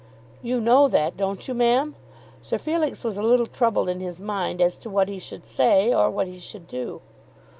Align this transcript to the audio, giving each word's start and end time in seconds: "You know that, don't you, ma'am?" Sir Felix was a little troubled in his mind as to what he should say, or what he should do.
"You 0.41 0.59
know 0.59 0.87
that, 0.87 1.15
don't 1.15 1.47
you, 1.47 1.53
ma'am?" 1.53 1.93
Sir 2.41 2.57
Felix 2.57 3.03
was 3.03 3.17
a 3.17 3.21
little 3.21 3.45
troubled 3.45 3.87
in 3.87 3.99
his 3.99 4.19
mind 4.19 4.59
as 4.59 4.79
to 4.79 4.89
what 4.89 5.07
he 5.07 5.19
should 5.19 5.45
say, 5.45 5.93
or 5.93 6.09
what 6.09 6.25
he 6.25 6.39
should 6.39 6.65
do. 6.67 7.01